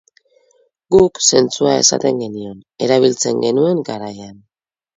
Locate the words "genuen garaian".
3.47-4.37